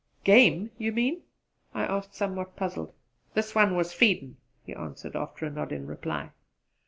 [0.23, 1.21] "Game you mean?"
[1.75, 2.91] I asked, somewhat puzzled.
[3.35, 6.31] "This one was feeding," he answered, after a nod in reply.